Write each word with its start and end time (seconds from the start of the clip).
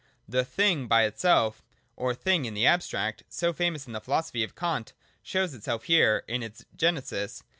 The' 0.27 0.43
thing 0.59 0.87
by 0.87 1.05
itself 1.05 1.61
(or 1.95 2.15
thing 2.15 2.45
in 2.45 2.55
the 2.55 2.65
abstracf), 2.65 3.21
so 3.29 3.53
famous 3.53 3.85
in 3.85 3.93
the 3.93 4.01
philosophy 4.01 4.43
of 4.43 4.55
Kant, 4.55 4.93
shows 5.21 5.53
itself 5.53 5.83
here 5.83 6.23
in 6.27 6.41
its 6.41 6.65
genesis. 6.75 7.43